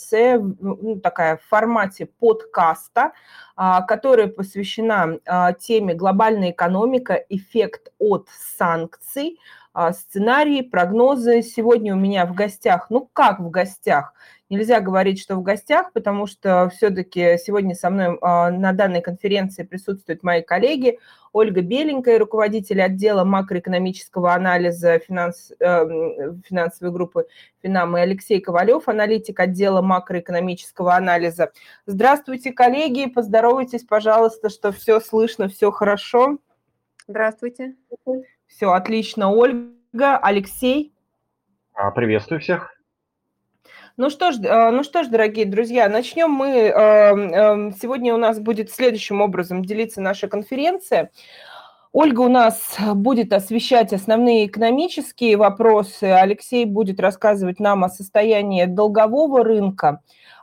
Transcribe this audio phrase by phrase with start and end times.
[0.00, 3.12] лекция, ну, такая в формате подкаста,
[3.56, 8.28] а, которая посвящена а, теме глобальная экономика, эффект от
[8.58, 9.38] санкций,
[9.92, 11.42] сценарии, прогнозы.
[11.42, 14.14] Сегодня у меня в гостях, ну как в гостях,
[14.48, 20.22] нельзя говорить, что в гостях, потому что все-таки сегодня со мной на данной конференции присутствуют
[20.22, 20.98] мои коллеги
[21.32, 27.26] Ольга Беленькая, руководитель отдела макроэкономического анализа финанс, э, финансовой группы
[27.62, 31.52] Финам, и Алексей Ковалев, аналитик отдела макроэкономического анализа.
[31.86, 36.38] Здравствуйте, коллеги, поздоровайтесь, пожалуйста, что все слышно, все хорошо.
[37.06, 37.76] Здравствуйте.
[38.50, 40.92] Все отлично, Ольга, Алексей.
[41.72, 42.74] А, приветствую всех.
[43.96, 46.48] Ну что ж, э, ну что ж, дорогие друзья, начнем мы.
[46.48, 51.10] Э, эм, сегодня у нас будет следующим образом делиться наша конференция.
[51.92, 59.44] Ольга у нас будет освещать основные экономические вопросы, Алексей будет рассказывать нам о состоянии долгового
[59.44, 60.02] рынка,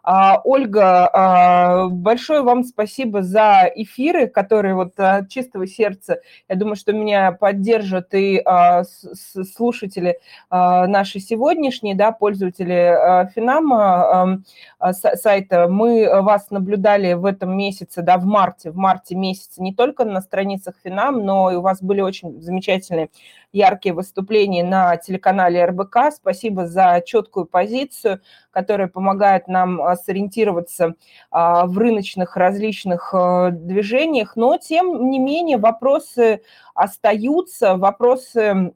[0.09, 6.93] Ольга, а, большое вам спасибо за эфиры, которые вот от чистого сердца, я думаю, что
[6.93, 14.41] меня поддержат и а, слушатели наши сегодняшние, да, пользователи Финама
[14.89, 15.67] сайта.
[15.67, 20.21] Мы вас наблюдали в этом месяце, да, в марте, в марте месяце не только на
[20.21, 23.09] страницах Финам, но и у вас были очень замечательные
[23.51, 26.13] яркие выступления на телеканале РБК.
[26.15, 28.21] Спасибо за четкую позицию,
[28.51, 30.95] которая помогает нам а, сориентироваться
[31.31, 34.35] а, в рыночных различных а, движениях.
[34.35, 36.41] Но, тем не менее, вопросы
[36.73, 38.71] остаются, вопросы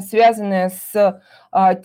[0.00, 1.22] связанные с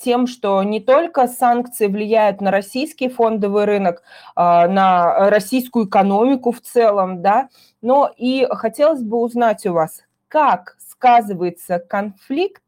[0.01, 4.03] тем, что не только санкции влияют на российский фондовый рынок,
[4.35, 7.47] на российскую экономику в целом, да,
[7.81, 12.63] но и хотелось бы узнать у вас, как сказывается конфликт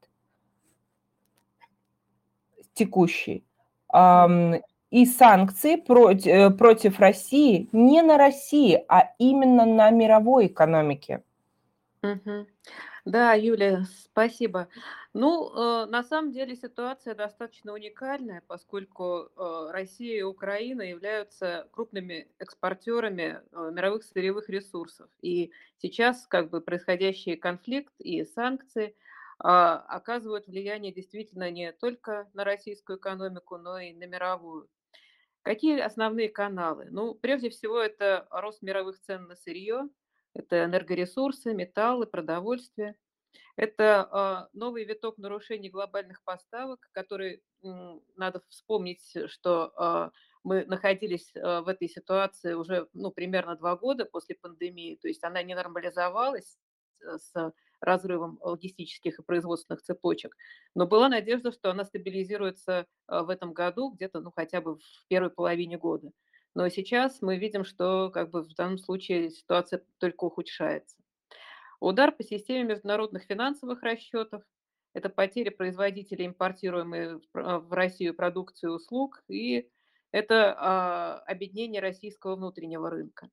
[2.73, 3.44] текущий
[4.94, 11.23] и санкции против, э, против России не на России, а именно на мировой экономике.
[13.05, 14.67] Да, Юля, спасибо.
[15.14, 22.27] Ну, э, на самом деле ситуация достаточно уникальная, поскольку э, Россия и Украина являются крупными
[22.37, 25.10] экспортерами э, мировых сырьевых ресурсов.
[25.21, 28.95] И сейчас как бы происходящий конфликт и санкции
[29.39, 34.70] а, оказывают влияние действительно не только на российскую экономику, но и на мировую.
[35.43, 36.87] Какие основные каналы?
[36.89, 39.89] Ну, прежде всего, это рост мировых цен на сырье,
[40.33, 42.95] это энергоресурсы, металлы, продовольствие.
[43.55, 47.43] Это а, новый виток нарушений глобальных поставок, который,
[48.15, 50.11] надо вспомнить, что а,
[50.43, 55.23] мы находились а, в этой ситуации уже ну, примерно два года после пандемии, то есть
[55.23, 56.58] она не нормализовалась
[57.02, 60.36] э, с разрывом логистических и производственных цепочек,
[60.73, 65.30] но была надежда, что она стабилизируется в этом году, где-то ну, хотя бы в первой
[65.30, 66.11] половине года.
[66.55, 70.95] Но сейчас мы видим, что как бы в данном случае ситуация только ухудшается.
[71.80, 74.43] Удар по системе международных финансовых расчетов–
[74.93, 79.70] это потери производителей, импортируемой в Россию продукции и услуг, и
[80.11, 83.30] это а, объединение российского внутреннего рынка.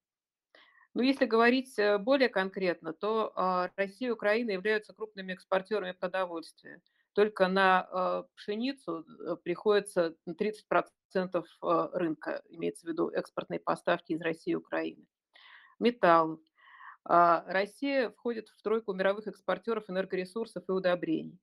[0.95, 6.83] Ну, если говорить э, более конкретно, то а, Россия и Украина являются крупными экспортерами продовольствия.
[7.13, 14.21] Только на а, пшеницу э, приходится 30% а, рынка, имеется в виду экспортные поставки из
[14.21, 15.07] России и Украины.
[15.79, 16.41] Металл.
[17.05, 21.39] Россия входит в тройку мировых экспортеров энергоресурсов и удобрений.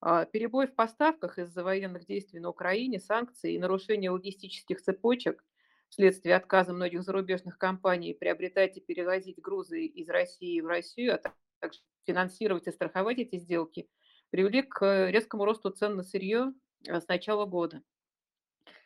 [0.00, 5.44] Перебой в поставках из-за военных действий на Украине, санкции и нарушения логистических цепочек
[5.88, 11.80] вследствие отказа многих зарубежных компаний приобретать и перевозить грузы из России в Россию, а также
[12.06, 13.88] финансировать и страховать эти сделки–
[14.30, 16.52] привели к резкому росту цен на сырье
[16.86, 17.82] э, с начала года.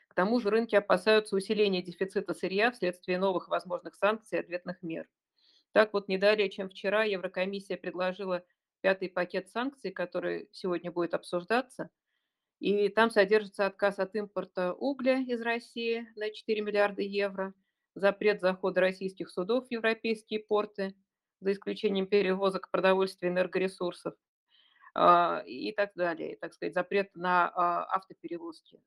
[0.09, 5.09] К тому же рынки опасаются усиления дефицита сырья вследствие новых возможных санкций и ответных мер.
[5.72, 8.44] Так вот, не далее, чем вчера, Еврокомиссия предложила
[8.81, 11.91] пятый пакет санкций, который сегодня будет обсуждаться.
[12.60, 17.55] И там содержится отказ от импорта угля из России на 4 миллиарда евро,
[17.94, 20.94] запрет захода российских судов в европейские порты,
[21.40, 24.14] за исключением перевозок продовольствия и энергоресурсов,
[24.94, 26.37] а, и так далее.
[26.37, 28.79] Так сказать, запрет на а, автоперевозки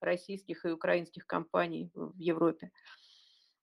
[0.00, 2.70] российских и украинских компаний в Европе.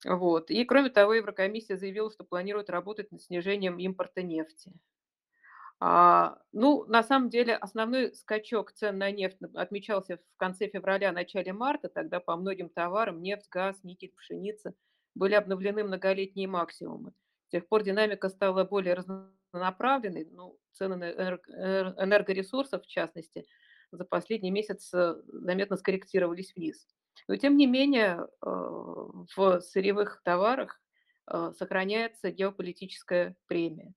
[0.03, 0.51] Вот.
[0.51, 4.73] И кроме того, Еврокомиссия заявила, что планирует работать над снижением импорта нефти.
[5.79, 11.51] А, ну, на самом деле, основной скачок цен на нефть отмечался в конце февраля, начале
[11.53, 11.89] марта.
[11.89, 14.73] Тогда по многим товарам нефть, газ, никель, пшеница
[15.15, 17.11] были обновлены многолетние максимумы.
[17.47, 23.45] С тех пор динамика стала более разнообразной направленный, ну, цены на энергоресурсов, в частности,
[23.91, 26.87] за последний месяц заметно скорректировались вниз.
[27.27, 30.81] Но тем не менее в сырьевых товарах
[31.27, 33.93] сохраняется геополитическая премия.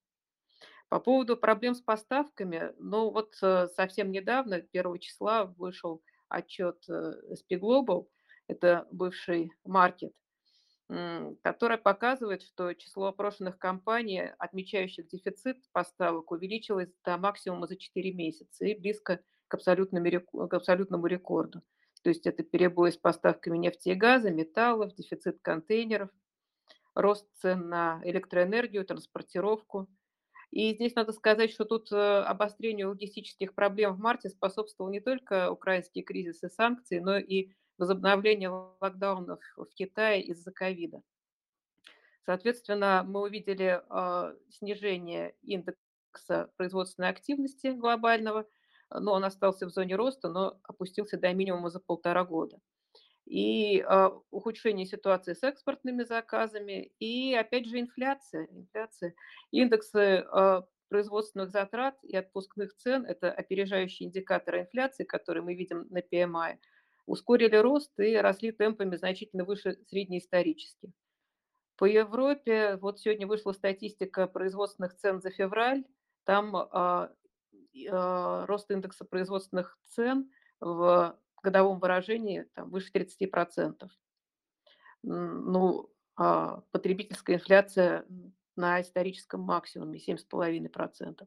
[0.92, 8.06] По поводу проблем с поставками, ну вот совсем недавно, 1 числа, вышел отчет SP Global,
[8.46, 10.12] это бывший маркет,
[11.42, 18.64] которая показывает, что число опрошенных компаний, отмечающих дефицит поставок, увеличилось до максимума за 4 месяца
[18.64, 21.62] и близко к к абсолютному рекорду.
[22.02, 26.10] То есть это перебои с поставками нефти и газа, металлов, дефицит контейнеров,
[26.94, 29.88] рост цен на электроэнергию, транспортировку.
[30.50, 35.50] И здесь надо сказать, что тут э, обострению логистических проблем в марте способствовал не только
[35.50, 38.48] украинский кризис и санкции, но и возобновление
[38.81, 41.02] локдаунов в Китае из-за ковида.
[42.25, 48.46] Соответственно, мы увидели э, снижение индекса производственной активности глобального,
[48.90, 52.58] но он остался в зоне роста, но опустился до минимума за полтора года.
[53.26, 58.46] И э, ухудшение ситуации с экспортными заказами, и опять же инфляция.
[58.50, 59.14] инфляция.
[59.50, 65.99] Индексы э, производственных затрат и отпускных цен– это опережающие индикаторы инфляции, которые мы видим на
[65.99, 66.58] PMI–
[67.06, 70.90] ускорили рост и росли темпами значительно выше среднеисторических.
[71.76, 75.84] По Европе, вот сегодня вышла статистика производственных цен за февраль,
[76.25, 77.12] там а,
[77.90, 80.31] а, рост индекса производственных цен
[80.61, 83.88] в годовом выражении там, выше 30%.
[85.02, 88.06] Ну, а потребительская инфляция
[88.56, 91.26] на историческом максимуме 7,5%.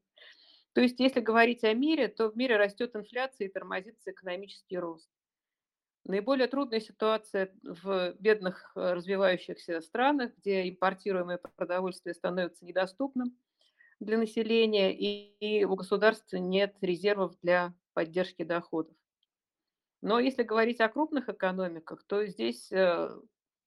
[0.73, 5.09] То есть, если говорить о мире, то в мире растет инфляция и тормозится экономический рост.
[6.05, 13.37] Наиболее трудная ситуация в бедных э, развивающихся странах, где импортируемое продовольствие становится недоступным
[13.99, 18.95] для населения, и, и у государства нет резервов для поддержки доходов.
[20.01, 23.09] Но если говорить о крупных экономиках, то здесь э,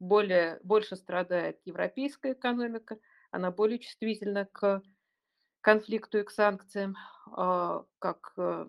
[0.00, 2.98] более, больше страдает европейская экономика,
[3.30, 4.82] она более чувствительна к
[5.60, 6.96] конфликту и к санкциям,
[7.30, 8.66] а, как э,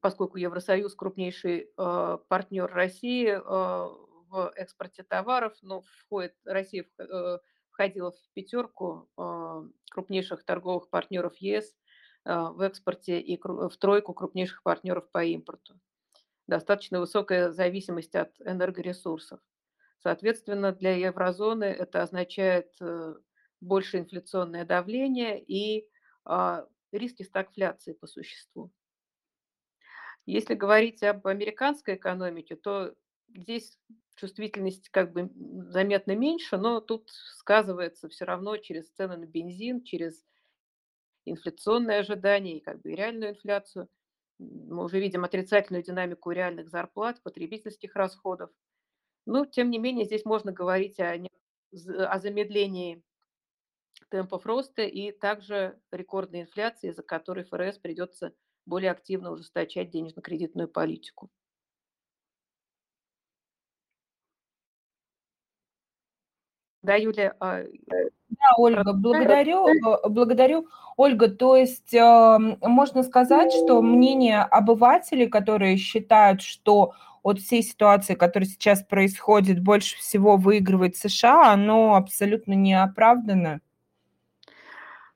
[0.00, 7.38] поскольку Евросоюз крупнейший э, партнер России э, в экспорте товаров, но входит, Россия э,
[7.70, 11.76] входила в пятерку э, крупнейших торговых партнеров ЕС
[12.24, 15.78] э, в экспорте и в тройку крупнейших партнеров по импорту.
[16.46, 19.40] Достаточно высокая зависимость от энергоресурсов.
[19.98, 23.14] Соответственно, для еврозоны это означает э,
[23.60, 25.88] больше инфляционное давление и
[26.28, 28.70] э, риски стагфляции по существу.
[30.24, 32.94] Если говорить об американской экономике, то
[33.34, 33.78] здесь
[34.16, 35.30] чувствительность как бы
[35.70, 40.24] заметно меньше, но тут сказывается все равно через цены на бензин, через
[41.24, 43.88] инфляционные ожидания и как бы реальную инфляцию.
[44.38, 48.50] Мы уже видим отрицательную динамику реальных зарплат, потребительских расходов.
[49.26, 51.18] Но, тем не менее, здесь можно говорить о,
[51.72, 53.02] о замедлении
[54.10, 58.34] темпов роста и также рекордной инфляции, за которой ФРС придется
[58.66, 61.30] более активно ужесточать денежно-кредитную политику.
[66.86, 67.34] Да, Юлия.
[67.40, 70.68] А, да, Ольга, благодарю, э, благодарю.
[70.96, 76.92] Ольга, то есть эм, можно сказать, что мнение обывателей, которые считают, что
[77.24, 83.60] от всей ситуации, которая сейчас происходит, больше всего выигрывает США, оно абсолютно не оправдано?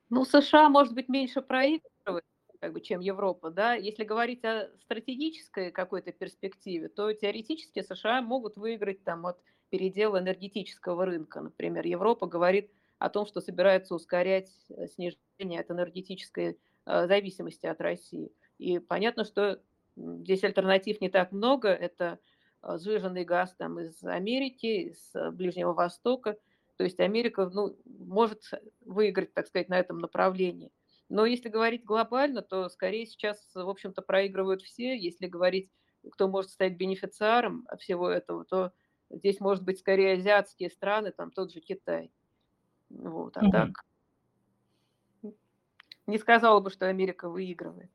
[0.09, 2.25] Ну, США, может быть, меньше проигрывает,
[2.59, 8.57] как бы, чем Европа, да, если говорить о стратегической какой-то перспективе, то теоретически США могут
[8.57, 9.39] выиграть там от
[9.71, 11.41] передела энергетического рынка.
[11.41, 17.81] Например, Европа говорит о том, что собирается ускорять э, снижение от энергетической э, зависимости от
[17.81, 18.31] России.
[18.59, 19.63] И понятно, что
[19.97, 21.69] здесь альтернатив не так много.
[21.69, 22.19] Это
[22.63, 26.37] э, сжиженный газ там из Америки, из Ближнего Востока.
[26.77, 28.43] То есть Америка ну, может
[28.85, 30.71] выиграть, так сказать, на этом направлении.
[31.09, 34.97] Но если говорить глобально, то скорее сейчас, в общем-то, проигрывают все.
[34.97, 35.71] Если говорить,
[36.13, 38.73] кто может стать бенефициаром всего этого, то
[39.11, 42.11] здесь может быть скорее азиатские страны, там тот же Китай.
[42.89, 43.53] Вот, а угу.
[43.53, 43.85] так
[46.11, 47.91] не сказала бы, что Америка выигрывает.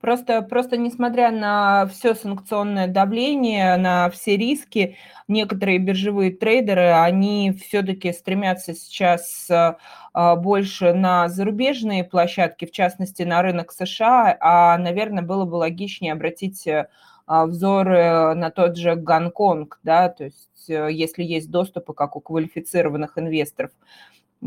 [0.00, 8.12] Просто, просто несмотря на все санкционное давление, на все риски, некоторые биржевые трейдеры, они все-таки
[8.12, 9.78] стремятся сейчас а,
[10.12, 16.12] а, больше на зарубежные площадки, в частности на рынок США, а, наверное, было бы логичнее
[16.12, 16.88] обратить а,
[17.28, 23.18] взоры на тот же Гонконг, да, то есть э, если есть доступы, как у квалифицированных
[23.18, 23.70] инвесторов.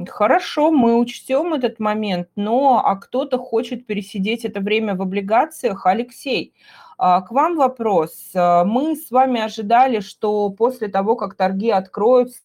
[0.07, 5.85] Хорошо, мы учтем этот момент, но а кто-то хочет пересидеть это время в облигациях.
[5.85, 6.53] Алексей,
[6.97, 8.29] а, к вам вопрос.
[8.33, 12.41] А, мы с вами ожидали, что после того, как торги откроются,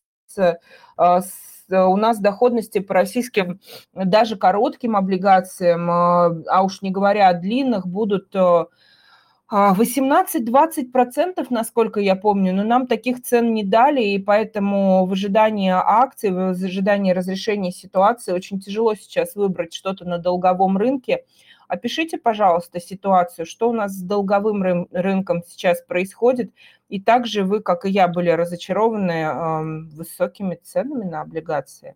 [0.96, 1.20] а,
[1.70, 3.60] у нас доходности по российским
[3.92, 8.32] даже коротким облигациям, а уж не говоря о длинных, будут
[9.52, 16.30] 18-20%, насколько я помню, но нам таких цен не дали, и поэтому в ожидании акций,
[16.30, 21.24] в ожидании разрешения ситуации очень тяжело сейчас выбрать что-то на долговом рынке.
[21.68, 26.52] Опишите, пожалуйста, ситуацию, что у нас с долговым ры- рынком сейчас происходит,
[26.88, 29.62] и также вы, как и я, были разочарованы э,
[29.94, 31.94] высокими ценами на облигации.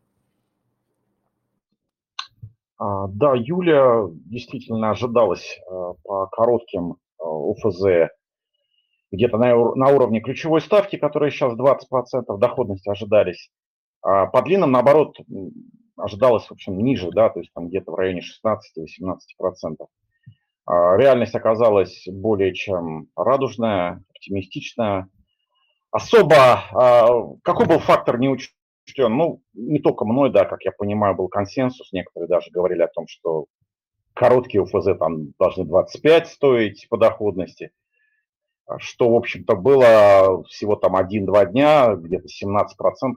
[2.79, 8.11] А, да, Юля действительно ожидалась э, по коротким ОФЗ
[9.13, 13.51] где-то на, на уровне ключевой ставки, которая сейчас 20% доходности ожидались.
[14.03, 15.17] А по длинным, наоборот,
[15.97, 19.87] ожидалось, в общем, ниже, да, то есть там где-то в районе 16-18%.
[20.67, 25.09] А реальность оказалась более чем радужная, оптимистичная.
[25.91, 26.37] Особо,
[26.73, 27.09] а,
[27.43, 28.55] какой был фактор не учтен?
[29.17, 31.93] Ну, не только мной, да, как я понимаю, был консенсус.
[31.93, 33.47] Некоторые даже говорили о том, что
[34.21, 37.73] короткие УФЗ там должны 25 стоить по доходности,
[38.77, 42.67] что, в общем-то, было всего там 1-2 дня, где-то 17%,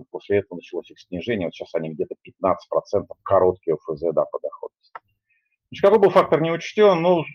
[0.10, 4.94] после этого началось их снижение, вот сейчас они где-то 15% короткие УФЗ, да, по доходности.
[5.68, 7.02] Значит, какой был фактор не учтен?
[7.02, 7.26] Ну,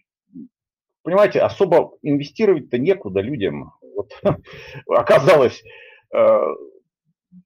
[1.03, 3.75] понимаете, особо инвестировать-то некуда людям.
[3.83, 4.19] Вот,
[4.89, 5.63] оказалось,
[6.15, 6.41] э,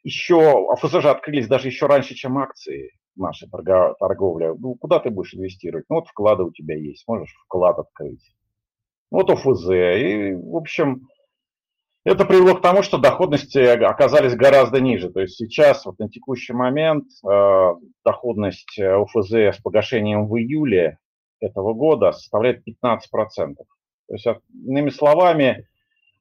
[0.05, 5.35] еще, АФЗ же открылись даже еще раньше, чем акции наша торговля, ну, куда ты будешь
[5.35, 5.87] инвестировать?
[5.89, 8.35] Ну, вот вклады у тебя есть, можешь вклад открыть.
[9.11, 9.71] Вот ОФЗ.
[9.71, 11.09] И, в общем,
[12.05, 15.11] это привело к тому, что доходности оказались гораздо ниже.
[15.11, 20.99] То есть сейчас, вот на текущий момент, э, доходность ОФЗ с погашением в июле
[21.41, 23.57] этого года составляет 15%.
[24.09, 25.67] То есть, иными словами,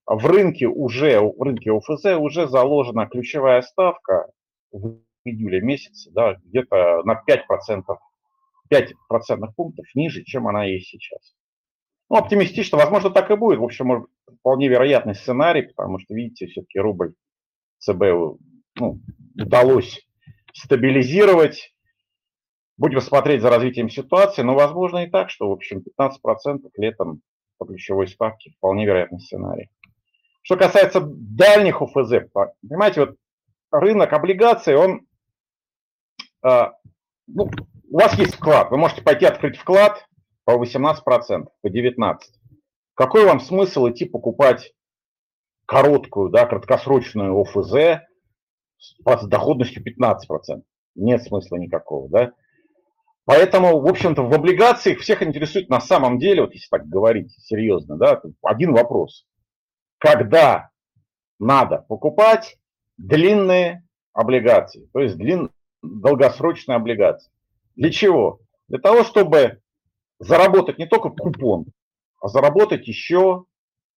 [0.06, 4.28] в рынке уже, в рынке ОФЗ уже заложена ключевая ставка
[4.72, 7.84] в июля месяце, да, где-то на 5%,
[8.70, 11.34] 5 процентных пунктов ниже, чем она есть сейчас.
[12.10, 13.60] Ну, оптимистично, возможно, так и будет.
[13.60, 14.08] В общем,
[14.40, 17.14] вполне вероятный сценарий, потому что, видите, все-таки рубль
[17.80, 18.38] ЦБ
[18.80, 19.00] ну,
[19.36, 20.06] удалось
[20.54, 21.74] стабилизировать.
[22.78, 27.22] Будем смотреть за развитием ситуации, но возможно и так, что, в общем, 15% летом
[27.58, 29.70] по ключевой ставке вполне вероятный сценарий.
[30.42, 32.30] Что касается дальних ОФЗ,
[32.62, 33.16] понимаете, вот
[33.72, 35.06] рынок облигаций, он
[36.44, 37.50] ну,
[37.90, 40.06] у вас есть вклад, вы можете пойти открыть вклад
[40.46, 41.04] по 18%,
[41.62, 42.16] по 19%.
[42.94, 44.74] Какой вам смысл идти покупать
[45.66, 48.02] короткую, да, краткосрочную ОФЗ
[48.78, 50.64] с доходностью 15%?
[50.96, 52.34] Нет смысла никакого, да?
[53.26, 57.98] Поэтому, в общем-то, в облигациях всех интересует на самом деле, вот если так говорить серьезно,
[57.98, 59.26] да, один вопрос.
[60.00, 60.72] Когда
[61.40, 62.58] надо покупать
[62.98, 67.32] длинные облигации, то есть длин, долгосрочные облигации.
[67.76, 68.40] Для чего?
[68.68, 69.62] Для того, чтобы
[70.20, 71.66] заработать не только купон,
[72.22, 73.46] а заработать еще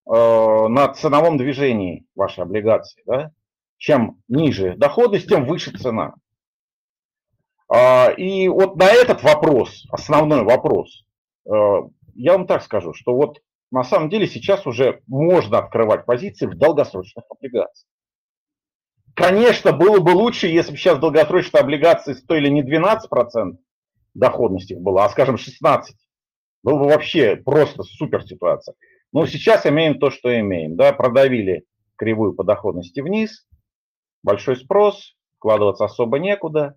[0.07, 3.03] э, на ценовом движении вашей облигации.
[3.07, 3.31] Да?
[3.77, 6.15] Чем ниже доходность, тем выше цена.
[7.69, 11.05] А, и вот на этот вопрос, основной вопрос,
[11.47, 11.53] э,
[12.15, 16.57] я вам так скажу, что вот на самом деле сейчас уже можно открывать позиции в
[16.57, 17.89] долгосрочных облигациях.
[19.15, 23.57] Конечно, было бы лучше, если бы сейчас долгосрочные облигации стоили не 12%
[24.15, 25.97] доходности была, а, скажем, 16%.
[26.63, 28.75] Было бы вообще просто супер ситуация.
[29.13, 30.77] Но сейчас имеем то, что имеем.
[30.77, 30.93] Да?
[30.93, 31.65] Продавили
[31.97, 33.47] кривую по доходности вниз,
[34.23, 36.77] большой спрос, вкладываться особо некуда,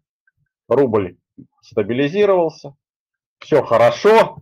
[0.68, 1.18] рубль
[1.62, 2.76] стабилизировался,
[3.40, 4.40] все хорошо,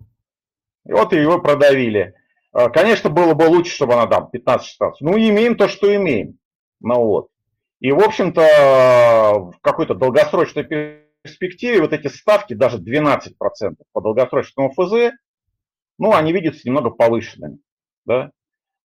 [0.85, 2.15] и вот его продавили.
[2.51, 4.93] А, конечно, было бы лучше, чтобы она там 15-16.
[5.01, 6.37] Ну, имеем то, что имеем.
[6.79, 7.29] Ну вот.
[7.79, 10.63] И, в общем-то, в какой-то долгосрочной
[11.22, 13.34] перспективе вот эти ставки, даже 12%
[13.91, 15.13] по долгосрочному ФЗ,
[15.98, 17.60] ну, они видятся немного повышенными.
[18.05, 18.32] Да?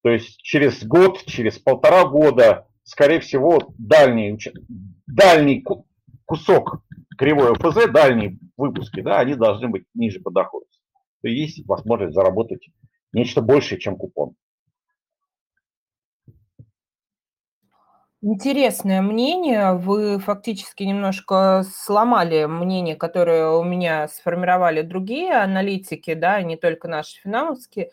[0.02, 4.38] То есть через год, через полтора года, скорее всего, дальний,
[5.06, 5.64] дальний
[6.24, 6.82] кусок
[7.18, 10.66] кривой ФЗ, дальние выпуски, да, они должны быть ниже по доходу.
[11.22, 12.66] То есть возможность заработать
[13.12, 14.34] нечто большее, чем купон.
[18.22, 19.72] Интересное мнение.
[19.72, 27.18] Вы фактически немножко сломали мнение, которое у меня сформировали другие аналитики, да, не только наши
[27.22, 27.90] финансовские.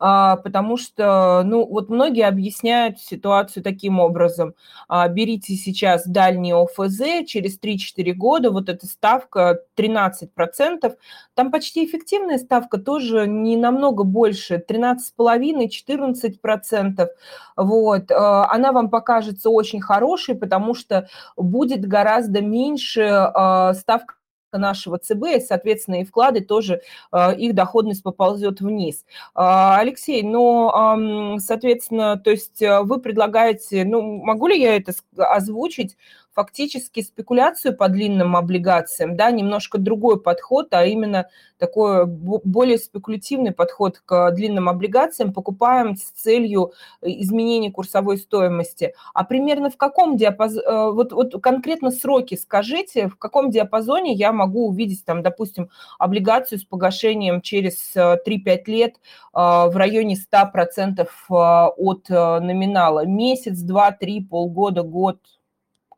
[0.00, 4.54] А, потому что, ну, вот многие объясняют ситуацию таким образом.
[4.88, 10.96] А, берите сейчас дальний ОФЗ, через 3-4 года вот эта ставка 13%,
[11.34, 17.10] там почти эффективная ставка тоже не намного больше, 13,5-14%.
[17.56, 18.10] Вот.
[18.10, 23.30] А, она вам покажется очень хорошей, потому что будет гораздо меньше
[23.74, 24.14] ставка
[24.52, 29.04] нашего ЦБ, и, соответственно, и вклады тоже, а, их доходность поползет вниз.
[29.34, 35.96] А, Алексей, ну, соответственно, то есть вы предлагаете, ну, могу ли я это озвучить,
[36.38, 41.26] фактически спекуляцию по длинным облигациям, да, немножко другой подход, а именно
[41.58, 48.94] такой более спекулятивный подход к длинным облигациям, покупаем с целью изменения курсовой стоимости.
[49.14, 54.30] А примерно в каком диапазоне, э, вот, вот конкретно сроки скажите, в каком диапазоне я
[54.30, 58.98] могу увидеть, там, допустим, облигацию с погашением через 3-5 э, лет э,
[59.32, 63.04] в районе 100% от номинала?
[63.06, 65.18] Месяц, два, три, полгода, год–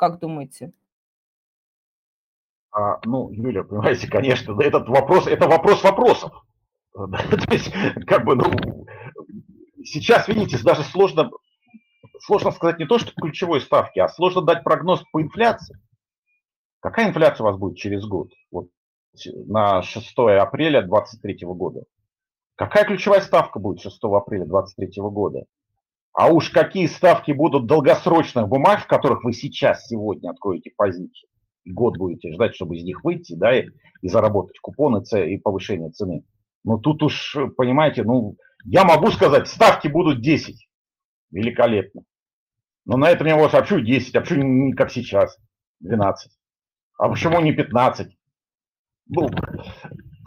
[0.00, 0.72] как думаете?
[2.72, 6.32] А, ну, Юля, понимаете, конечно, да, этот вопрос, это вопрос вопросов.
[6.94, 7.70] То есть,
[8.06, 8.86] как бы, ну,
[9.84, 11.30] сейчас, видите, даже сложно,
[12.20, 15.76] сложно сказать не то, что ключевой ставки, а сложно дать прогноз по инфляции.
[16.80, 18.32] Какая инфляция у вас будет через год?
[18.50, 18.68] Вот
[19.46, 21.82] на 6 апреля 2023 года.
[22.56, 25.44] Какая ключевая ставка будет 6 апреля 2023 года?
[26.12, 31.28] А уж какие ставки будут долгосрочных бумаг, в которых вы сейчас, сегодня откроете позицию,
[31.64, 33.66] и год будете ждать, чтобы из них выйти, да, и,
[34.02, 36.24] и заработать купоны и повышение цены.
[36.64, 40.68] Ну тут уж, понимаете, ну, я могу сказать, ставки будут 10.
[41.30, 42.02] Великолепно.
[42.84, 45.38] Но на этом я вас вообще 10, а почему не как сейчас,
[45.80, 46.32] 12?
[46.98, 48.16] А почему не 15?
[49.08, 49.28] Ну,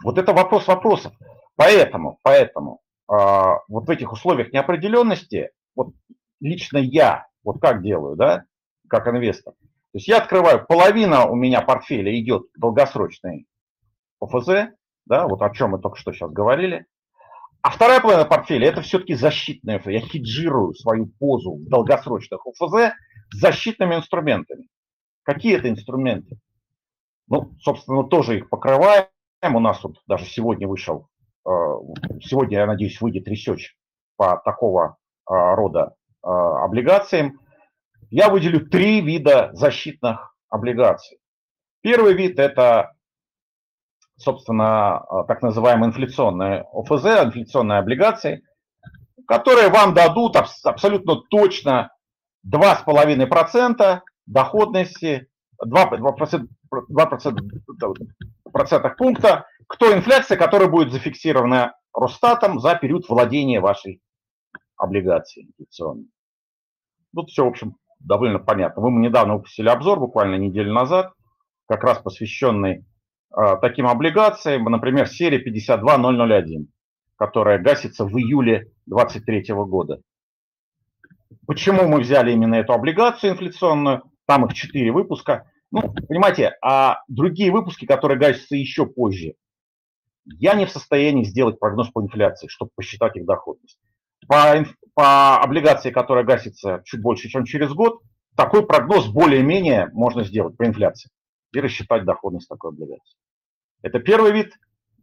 [0.02, 1.12] вот это вопрос вопросов.
[1.56, 5.94] Поэтому, поэтому а, вот в этих условиях неопределенности вот
[6.40, 8.44] лично я, вот как делаю, да,
[8.88, 9.54] как инвестор.
[9.54, 13.46] То есть я открываю, половина у меня портфеля идет долгосрочный
[14.20, 14.72] ОФЗ,
[15.06, 16.86] да, вот о чем мы только что сейчас говорили.
[17.62, 19.80] А вторая половина портфеля это все-таки защитная.
[19.86, 22.92] Я хеджирую свою позу в долгосрочных ОФЗ
[23.32, 24.68] защитными инструментами.
[25.22, 26.38] Какие это инструменты?
[27.28, 29.06] Ну, собственно, тоже их покрываем.
[29.42, 31.08] У нас вот даже сегодня вышел,
[31.46, 31.50] э,
[32.22, 33.76] сегодня, я надеюсь, выйдет research
[34.16, 37.40] по такого рода а, облигациям,
[38.10, 41.18] я выделю три вида защитных облигаций.
[41.80, 42.92] Первый вид– это,
[44.16, 48.42] собственно, а, так называемые инфляционные ОФЗ, инфляционные облигации,
[49.26, 51.90] которые вам дадут абсолютно точно
[52.46, 55.28] 2,5% доходности,
[55.64, 56.48] 2%, 2%,
[56.90, 57.96] 2%
[58.52, 64.00] процентных пункта к той инфляции, которая будет зафиксирована Росстатом за период владения вашей
[64.84, 66.06] облигаций инфляционных.
[67.14, 68.82] Тут все, в общем, довольно понятно.
[68.88, 71.12] Мы недавно выпустили обзор, буквально неделю назад,
[71.66, 72.84] как раз посвященный
[73.36, 76.68] э, таким облигациям, например, серия 52001,
[77.16, 80.00] которая гасится в июле 2023 года.
[81.46, 84.02] Почему мы взяли именно эту облигацию инфляционную?
[84.26, 85.50] Там их четыре выпуска.
[85.70, 89.34] Ну, понимаете, а другие выпуски, которые гасятся еще позже,
[90.24, 93.78] я не в состоянии сделать прогноз по инфляции, чтобы посчитать их доходность
[94.26, 98.00] по, по облигации, которая гасится чуть больше, чем через год,
[98.36, 101.10] такой прогноз более-менее можно сделать по инфляции
[101.52, 103.16] и рассчитать доходность такой облигации.
[103.82, 104.52] Это первый вид,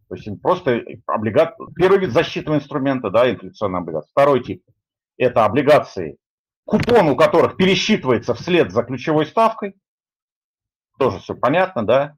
[0.10, 1.55] то есть просто облига...
[1.75, 4.10] первый вид защитного инструмента, да, инфляционная облигация.
[4.12, 4.63] Второй тип–
[5.17, 6.17] это облигации,
[6.65, 9.75] купон у которых пересчитывается вслед за ключевой ставкой.
[10.99, 12.15] Тоже все понятно, да?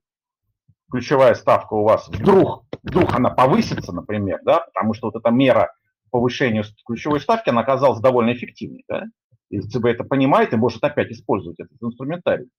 [0.92, 5.74] Ключевая ставка у вас вдруг, вдруг она повысится, например, да, потому что вот эта мера
[6.14, 8.86] повышению ключевой ставки, она оказалась довольно эффективной.
[8.88, 9.06] Да?
[9.50, 12.50] И ЦБ это понимает и может опять использовать этот инструментарий.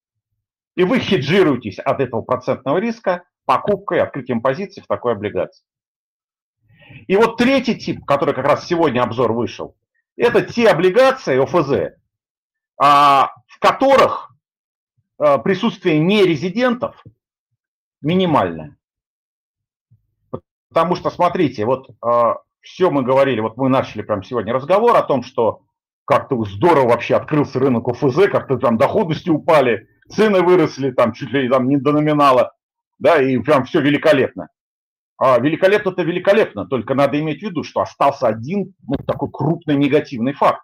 [0.75, 5.65] И вы хеджируетесь от этого процентного риска покупкой, открытием позиций в такой облигации.
[7.07, 9.77] И вот третий тип, который как раз сегодня обзор вышел,
[10.17, 11.97] это те облигации ОФЗ,
[12.77, 14.35] а, в которых
[15.19, 17.05] а, присутствие нерезидентов
[18.03, 18.77] минимальное.
[20.69, 25.03] Потому что, смотрите, вот а, все мы говорили, вот мы начали прям сегодня разговор о
[25.03, 25.63] том, что
[26.07, 31.49] как-то здорово вообще открылся рынок ОФЗ, как-то там доходности упали, цены выросли там чуть ли
[31.49, 32.55] там не до номинала,
[32.99, 34.49] да, и прям все великолепно.
[35.17, 40.33] А великолепно-то великолепно, только надо иметь в виду, что остался один ну, такой крупный негативный
[40.33, 40.63] факт.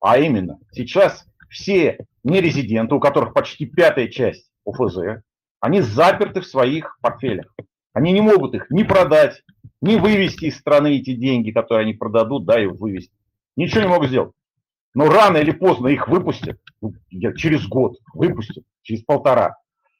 [0.00, 5.22] А именно, сейчас все нерезиденты, у которых почти пятая часть ОФЗ,
[5.60, 7.54] они заперты в своих портфелях.
[7.94, 9.42] Они не могут их ни продать,
[9.80, 13.14] ни вывести из страны эти деньги, которые они продадут, да, и вывести.
[13.56, 14.32] Ничего не могут сделать.
[14.94, 16.92] Но рано или поздно их выпустят, ну,
[17.36, 19.56] через год выпустят, через полтора.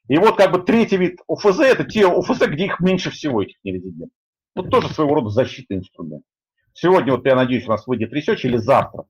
[0.07, 3.57] И вот как бы третий вид ОФЗ– это те ОФЗ, где их меньше всего, этих
[3.63, 4.15] нерезидентов.
[4.55, 6.23] Вот тоже своего рода защитный инструмент.
[6.73, 9.05] Сегодня, вот я надеюсь, у нас выйдет research или завтра.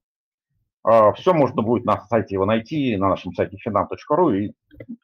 [0.83, 4.53] А, Все можно будет на сайте его найти, на нашем сайте finam.ru и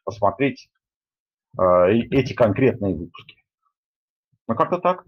[0.03, 0.69] посмотреть
[1.57, 3.40] а, эти конкретные выпуски.
[4.47, 5.03] Ну, как-то так.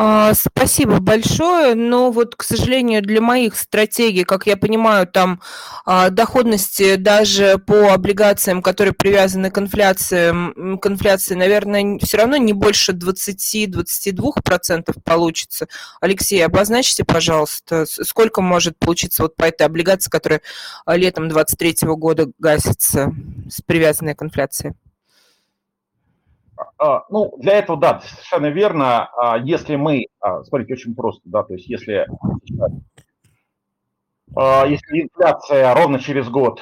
[0.00, 5.40] А, спасибо большое, но вот, к сожалению, для моих стратегий, как я понимаю, там
[5.84, 12.52] а, доходности даже по облигациям, которые привязаны к инфляции, к инфляции, наверное, все равно не
[12.52, 15.66] больше 20-22% получится.
[16.00, 20.42] Алексей, обозначьте, пожалуйста, сколько может получиться вот по этой облигации, которая
[20.86, 23.12] летом 2023 года гасится
[23.50, 24.76] с привязанной к инфляции?
[26.78, 29.08] А, ну, для этого, да, совершенно верно.
[29.16, 32.06] А, если мы, а, смотрите, очень просто, да, то есть если,
[34.36, 36.60] если инфляция ровно через год,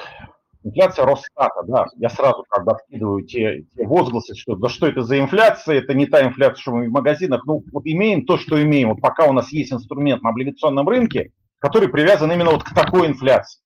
[0.63, 5.01] инфляция Росстата, да, я сразу как бы откидываю те, те возгласы, что да что это
[5.01, 8.61] за инфляция, это не та инфляция, что мы в магазинах, ну, вот имеем то, что
[8.61, 12.73] имеем, вот пока у нас есть инструмент на облигационном рынке, который привязан именно вот к
[12.73, 13.61] такой инфляции.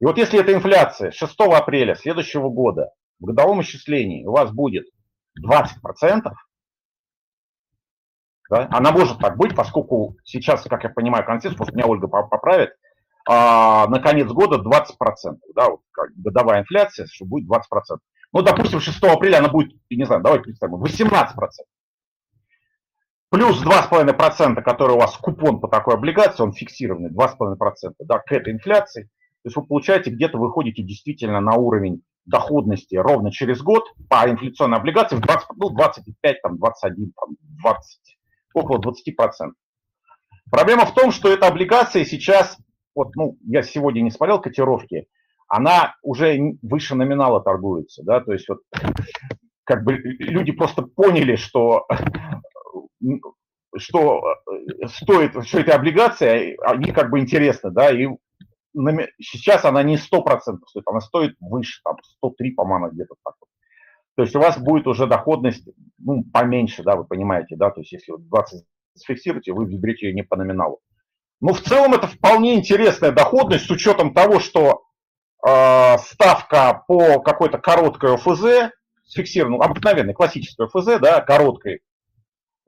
[0.00, 4.86] И вот если эта инфляция 6 апреля следующего года в годовом исчислении у вас будет
[5.40, 6.32] 20%,
[8.48, 12.70] да, она может так быть, поскольку сейчас, как я понимаю, консенсус, меня Ольга поправит,
[13.28, 15.80] а, на конец года 20%, да, вот,
[16.16, 17.98] годовая инфляция, что будет 20%.
[18.32, 21.66] Ну, допустим, 6 апреля она будет, не знаю, давайте представим, 18%.
[23.30, 28.52] Плюс 2,5%, который у вас купон по такой облигации, он фиксированный, 2,5%, да, к этой
[28.52, 29.04] инфляции.
[29.42, 34.78] То есть вы получаете, где-то выходите действительно на уровень доходности ровно через год по инфляционной
[34.78, 38.18] облигации в 20, ну, 25, там, 21, там, 20,
[38.54, 39.56] около 20 процентов.
[40.50, 42.58] Проблема в том, что эта облигация сейчас,
[42.94, 45.06] вот, ну, я сегодня не смотрел котировки,
[45.48, 48.58] она уже выше номинала торгуется, да, то есть вот
[49.64, 51.86] как бы люди просто поняли, что
[53.76, 54.22] что
[54.86, 58.08] стоит, что эта облигация, они как бы интересны, да, и
[59.20, 59.98] сейчас она не 100%
[60.66, 63.48] стоит, она стоит выше, там 103, по-моему, где-то так вот.
[64.16, 67.92] То есть у вас будет уже доходность ну, поменьше, да, вы понимаете, да, то есть
[67.92, 70.80] если вы 20 зафиксируете, вы берете ее не по номиналу.
[71.40, 74.84] Но в целом это вполне интересная доходность с учетом того, что
[75.46, 78.72] э, ставка по какой-то короткой ОФЗ,
[79.04, 81.78] сфиксированной, обыкновенной, классической ОФЗ, да, короткой, э,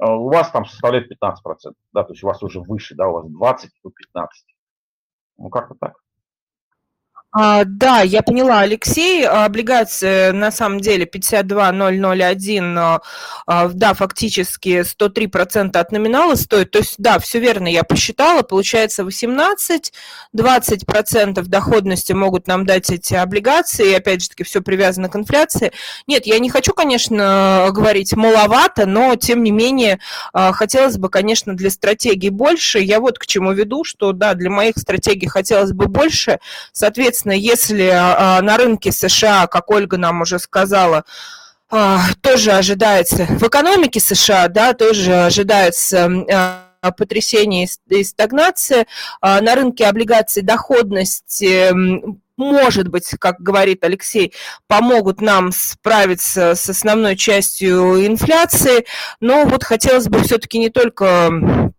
[0.05, 3.27] у вас там составляет 15%, да, то есть у вас уже выше, да, у вас
[3.27, 4.45] 20, тут 15.
[5.39, 6.08] Ну, как-то так.
[7.31, 9.27] А, да, я поняла, Алексей.
[9.27, 13.03] Облигация на самом деле 52001, а,
[13.69, 16.71] да, фактически 103% от номинала стоит.
[16.71, 18.41] То есть, да, все верно, я посчитала.
[18.41, 23.91] Получается 18-20% доходности могут нам дать эти облигации.
[23.91, 25.73] И опять же таки, все привязано к инфляции.
[26.07, 29.99] Нет, я не хочу, конечно, говорить маловато, но тем не менее
[30.33, 32.79] а, хотелось бы, конечно, для стратегии больше.
[32.79, 36.39] Я вот к чему веду, что да, для моих стратегий хотелось бы больше.
[36.73, 41.05] Соответственно, Соответственно, если а, на рынке США, как Ольга нам уже сказала,
[41.69, 48.87] а, тоже ожидается, в экономике США, да, тоже ожидается а, потрясение и стагнация.
[49.21, 51.45] На рынке облигаций доходность
[52.37, 54.33] может быть, как говорит Алексей,
[54.69, 58.87] помогут нам справиться с основной частью инфляции,
[59.19, 61.73] но вот хотелось бы все-таки не только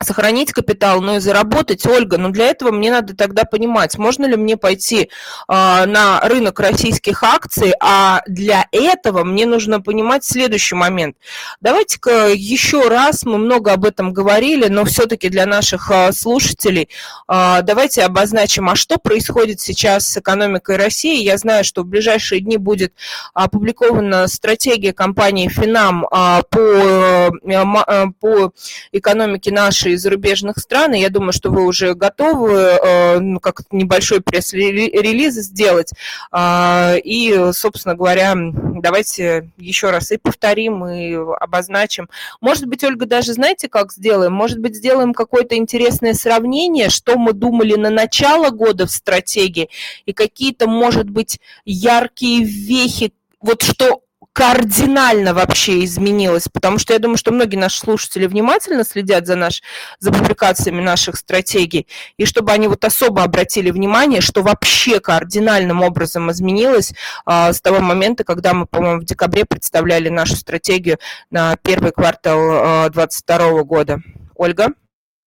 [0.00, 1.84] сохранить капитал, но и заработать.
[1.86, 5.06] Ольга, но ну, для этого мне надо тогда понимать, можно ли мне пойти э,
[5.48, 11.16] на рынок российских акций, а для этого мне нужно понимать следующий момент.
[11.60, 16.88] Давайте-ка еще раз, мы много об этом говорили, но все-таки для наших э, слушателей
[17.28, 21.22] э, давайте обозначим, а что происходит сейчас с экономикой России.
[21.22, 22.92] Я знаю, что в ближайшие дни будет
[23.34, 28.52] опубликована стратегия компании Финам э, по, э, по
[28.92, 33.62] экономике нашей наши зарубежных стран, и я думаю, что вы уже готовы э, ну, как
[33.70, 35.90] небольшой пресс-релиз сделать.
[36.30, 42.08] А, и, собственно говоря, давайте еще раз и повторим, и обозначим.
[42.40, 44.32] Может быть, Ольга, даже знаете, как сделаем?
[44.32, 49.68] Может быть, сделаем какое-то интересное сравнение, что мы думали на начало года в стратегии,
[50.06, 54.02] и какие-то, может быть, яркие вехи, вот что
[54.38, 59.64] кардинально вообще изменилось, потому что я думаю, что многие наши слушатели внимательно следят за, наш,
[59.98, 66.30] за публикациями наших стратегий, и чтобы они вот особо обратили внимание, что вообще кардинальным образом
[66.30, 66.94] изменилось
[67.26, 70.98] а, с того момента, когда мы, по-моему, в декабре представляли нашу стратегию
[71.32, 74.00] на первый квартал 2022 а, года.
[74.36, 74.68] Ольга?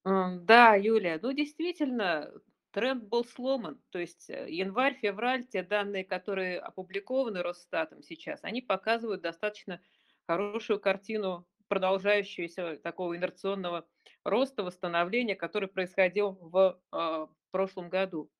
[0.05, 2.29] Да, Юлия, ну действительно,
[2.71, 3.81] тренд был сломан.
[3.89, 9.81] То есть э, январь-февраль, те данные, которые опубликованы Росстатом сейчас, они показывают достаточно
[10.27, 13.87] хорошую картину продолжающегося такого инерционного
[14.23, 18.31] роста, восстановления, который происходил в, э, прошлом году.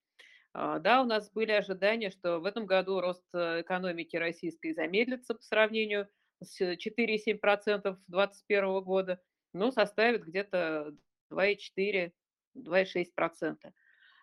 [0.54, 5.36] А, да, у нас были ожидания, что в этом году рост э, экономики российской замедлится
[5.36, 6.10] по сравнению
[6.42, 9.22] с 4,7% 2021 года,
[9.54, 10.94] но составит где-то
[11.32, 13.72] 2,4-2,6%.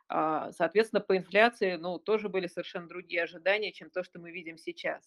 [0.08, 4.56] А, соответственно, по инфляции ну, тоже были совершенно другие ожидания, чем то, что мы видим
[4.56, 5.04] сейчас.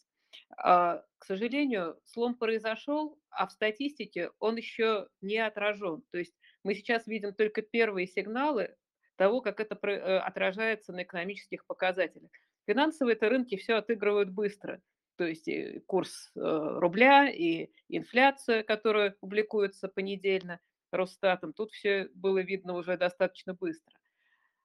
[0.58, 6.04] А, к сожалению, слом произошел, а в статистике он еще не отражен.
[6.12, 8.76] То есть мы сейчас видим только первые сигналы
[9.16, 12.32] того, как это э, отражается на экономических показателях.
[12.68, 14.82] Финансовые -то рынки все отыгрывают быстро.
[15.18, 20.60] То есть и курс э, рубля, и инфляция, которая публикуется понедельно
[20.92, 23.94] Росстатом, тут все было видно уже достаточно быстро.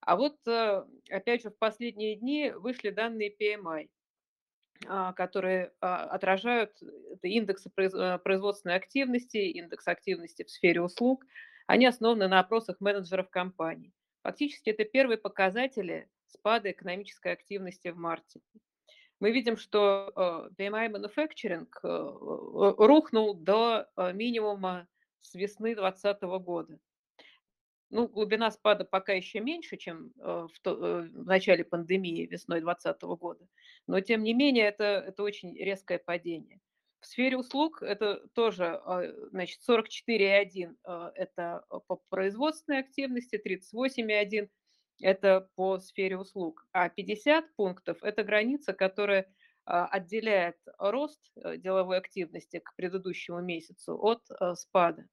[0.07, 3.88] А вот, э, опять же, в последние дни вышли данные PMI,
[4.87, 6.81] а, которые а, отражают
[7.23, 11.25] индексы э, производственной активности, индекс активности в сфере услуг.
[11.66, 13.92] Они основаны на опросах менеджеров компаний.
[14.23, 18.40] Фактически это первые показатели спада экономической активности в марте.
[19.19, 21.66] Мы видим, что э, PMI Manufacturing
[22.77, 24.87] рухнул до минимума
[25.21, 26.79] с весны 2020 года.
[27.90, 32.61] Ну, глубина спада пока еще меньше, чем э, в, то, э, в начале пандемии весной
[32.61, 33.49] 2020 года,
[33.87, 36.61] но тем не менее это, это очень резкое падение.
[37.01, 44.49] В сфере услуг это тоже, э, значит, 44,1 э, это по производственной активности, 38,1
[45.01, 49.27] это по сфере услуг, а 50 пунктов это граница, которая
[49.68, 54.22] отделяет рост деловой активности к предыдущему месяцу от
[54.57, 55.07] спада.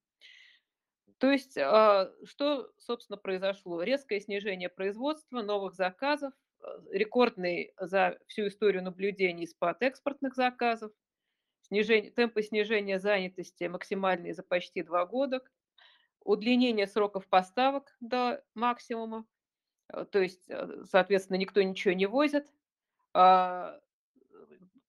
[1.23, 3.81] То есть, а, что, собственно, произошло?
[3.81, 10.91] Резкое снижение производства, новых заказов, а, рекордный за всю историю наблюдений спад экспортных заказов,
[11.61, 15.39] снижение, темпы снижения занятости максимальные за почти два года,
[16.25, 19.25] удлинение сроков поставок до максимума,
[19.87, 20.49] а, то есть,
[20.91, 22.51] соответственно, никто ничего не возит,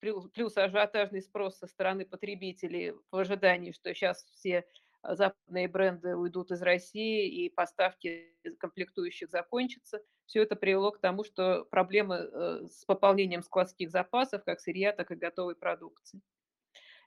[0.00, 4.64] плюс ажиотажный спрос со стороны потребителей в ожидании, что сейчас все
[5.08, 10.02] западные бренды уйдут из России и поставки комплектующих закончатся.
[10.26, 15.10] Все это привело к тому, что проблемы э, с пополнением складских запасов, как сырья, так
[15.10, 16.20] и готовой продукции.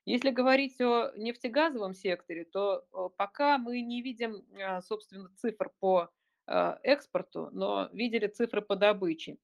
[0.05, 2.85] Если говорить о нефтегазовом секторе, то
[3.17, 6.09] пока мы не видим, а, собственно, цифр по
[6.45, 9.37] а, экспорту, но видели цифры по добыче.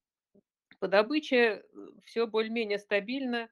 [0.79, 1.63] По добыче э,
[2.05, 3.49] все более-менее стабильно.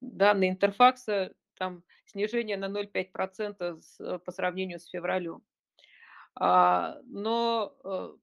[0.00, 5.44] Данные Интерфакса там снижение на 0,5% с, э, по сравнению с февралем.
[6.34, 8.14] А, но э,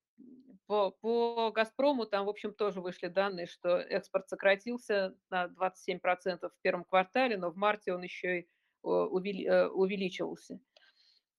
[0.67, 6.61] по, по «Газпрому» там, в общем, тоже вышли данные, что экспорт сократился на 27% в
[6.61, 8.47] первом квартале, но в марте он еще и
[8.81, 10.59] увеличивался.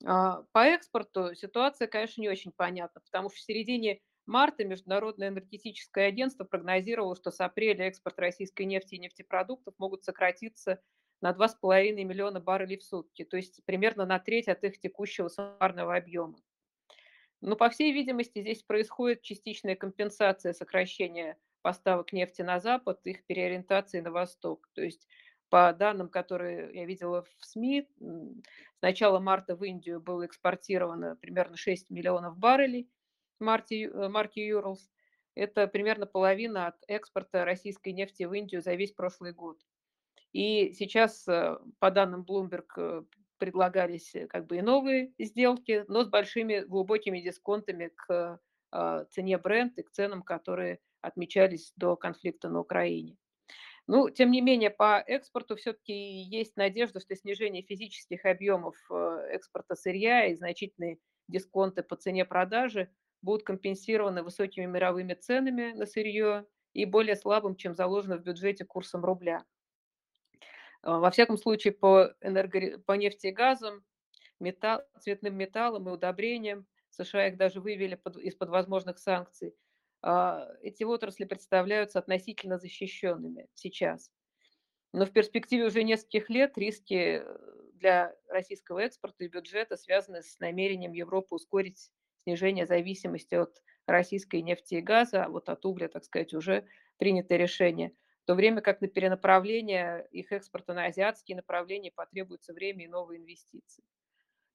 [0.06, 6.08] А, по экспорту ситуация, конечно, не очень понятна, потому что в середине марта Международное энергетическое
[6.08, 10.80] агентство прогнозировало, что с апреля экспорт российской нефти и нефтепродуктов могут сократиться
[11.20, 15.96] на 2,5 миллиона баррелей в сутки, то есть примерно на треть от их текущего суммарного
[15.96, 16.38] объема.
[17.40, 24.00] Но, по всей видимости, здесь происходит частичная компенсация сокращения поставок нефти на Запад, их переориентации
[24.00, 24.68] на Восток.
[24.74, 25.06] То есть
[25.48, 31.56] по данным, которые я видела в СМИ, с начала марта в Индию было экспортировано примерно
[31.56, 32.88] 6 миллионов баррелей
[33.40, 34.80] марки, э, марки Urals.
[35.34, 39.58] Это примерно половина от экспорта российской нефти в Индию за весь прошлый год.
[40.32, 43.02] И сейчас, э, по данным Bloomberg, э,
[43.38, 48.38] предлагались э, как бы и новые сделки, но с большими глубокими дисконтами к
[48.72, 53.16] а, цене бренд и к ценам, которые отмечались до конфликта на Украине.
[53.88, 58.76] Ну, тем не менее, по экспорту все-таки есть надежда, что снижение физических объемов
[59.30, 62.90] экспорта сырья и значительные дисконты по цене продажи
[63.22, 69.04] будут компенсированы высокими мировыми ценами на сырье и более слабым, чем заложено в бюджете курсом
[69.04, 69.44] рубля.
[70.82, 72.78] А, во всяком случае, по, энерго...
[72.78, 73.84] по нефти и газам,
[74.38, 78.16] металл, цветным металлам и удобрениям, США их даже вывели под...
[78.16, 79.54] из-под возможных санкций,
[80.02, 84.10] а, эти отрасли представляются относительно защищенными сейчас.
[84.92, 87.22] Но в перспективе уже нескольких лет риски
[87.74, 91.90] для российского экспорта и бюджета связаны с намерением Европы ускорить
[92.24, 96.66] снижение зависимости от российской нефти и газа, а вот от угля, так сказать, уже
[96.98, 102.84] принято решение, в то время как на перенаправление их экспорта на азиатские направления потребуется время
[102.84, 103.84] и новые инвестиции.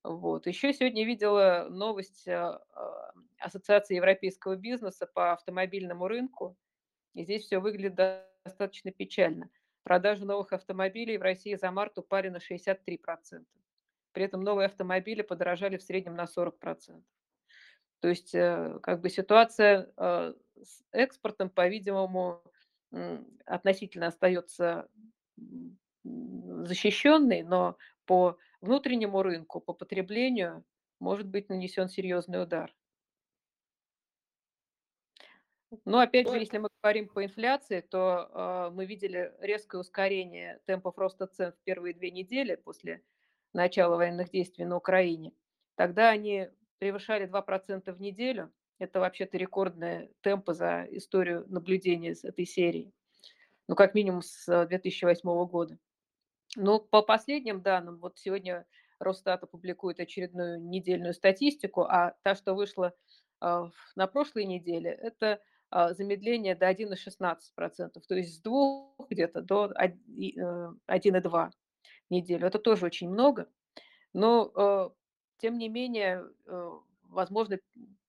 [0.03, 0.45] Вот.
[0.45, 6.55] Еще сегодня видела новость а, а, Ассоциации европейского бизнеса по автомобильному рынку.
[7.15, 7.95] И здесь все выглядит
[8.43, 9.49] достаточно печально.
[9.83, 13.45] Продажи новых автомобилей в России за март упали на 63%.
[14.11, 17.01] При этом новые автомобили подорожали в среднем на 40%.
[17.99, 22.43] То есть э, как бы ситуация э, с экспортом, по-видимому,
[23.45, 24.89] относительно остается
[26.03, 30.63] защищенной, но по внутреннему рынку, по потреблению
[30.99, 32.73] может быть нанесен серьезный удар.
[35.83, 40.97] Но опять же, если мы говорим по инфляции, то э, мы видели резкое ускорение темпов
[40.97, 43.03] роста цен в первые две недели после
[43.51, 45.33] начала военных действий на Украине.
[45.75, 48.53] Тогда они превышали 2% в неделю.
[48.77, 52.91] Это вообще-то рекордные темпы за историю наблюдения с этой серии.
[53.67, 55.77] Ну, как минимум с 2008 года.
[56.55, 58.65] Но по последним данным, вот сегодня
[58.99, 62.93] Росстат опубликует очередную недельную статистику, а та, что вышла
[63.41, 63.63] э,
[63.95, 67.37] на прошлой неделе, это э, замедление до 1,16%,
[68.07, 71.51] то есть с 2 где-то до 1,2
[72.09, 72.47] неделю.
[72.47, 73.49] Это тоже очень много,
[74.13, 74.89] но э,
[75.39, 76.23] тем не менее,
[77.15, 77.59] возможно,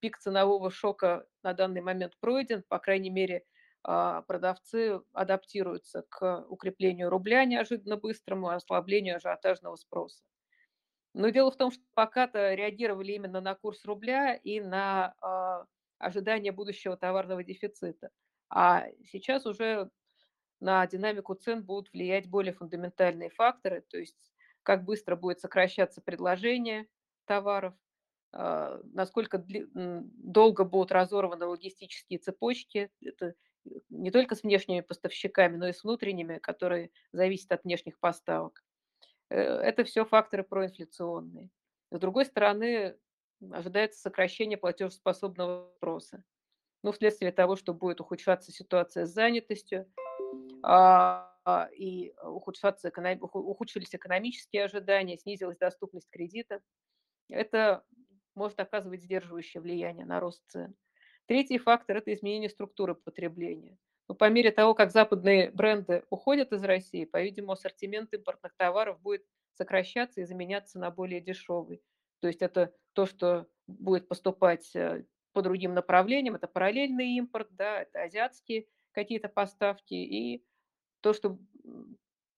[0.00, 3.44] пик ценового шока на данный момент пройден, по крайней мере,
[3.82, 10.24] а, продавцы адаптируются к укреплению рубля неожиданно быстрому, ослаблению ажиотажного спроса.
[11.14, 15.66] Но дело в том, что пока-то реагировали именно на курс рубля и на э,
[15.98, 18.10] ожидание будущего товарного дефицита.
[18.50, 19.90] А сейчас уже
[20.60, 26.88] на динамику цен будут влиять более фундаментальные факторы, то есть как быстро будет сокращаться предложение
[27.24, 27.74] товаров,
[28.32, 29.42] насколько
[29.74, 32.90] долго будут разорваны логистические цепочки.
[33.02, 33.34] Это
[33.88, 38.62] не только с внешними поставщиками, но и с внутренними, которые зависят от внешних поставок.
[39.28, 41.50] Э, это все факторы проинфляционные.
[41.90, 42.96] С другой стороны,
[43.52, 46.24] ожидается сокращение платежеспособного спроса.
[46.82, 49.90] Ну, вследствие того, что будет ухудшаться ситуация с занятостью,
[50.62, 56.60] а, а, и ухудшаться, ухудшились экономические ожидания, снизилась доступность кредита.
[57.28, 57.84] Это
[58.36, 60.74] может оказывать сдерживающее влияние на рост цен.
[61.26, 63.78] Третий фактор– это изменение структуры потребления.
[64.08, 69.24] Но по мере того, как западные бренды уходят из России, по-видимому, ассортимент импортных товаров будет
[69.54, 71.82] сокращаться и заменяться на более дешевый.
[72.20, 77.82] То есть это то, что будет поступать э, по другим направлениям, это параллельный импорт, да,
[77.82, 80.44] это азиатские какие-то поставки и
[81.00, 81.38] то, что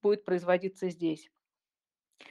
[0.02, 1.30] будет производиться здесь.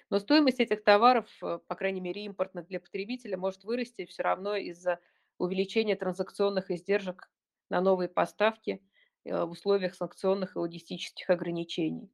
[0.09, 4.55] Но стоимость этих товаров, э, по крайней мере импортных для потребителя, может вырасти все равно
[4.55, 4.99] из-за
[5.37, 7.29] увеличение транзакционных издержек
[7.69, 8.81] на новые поставки
[9.25, 12.11] э, в условиях санкционных и логистических ограничений.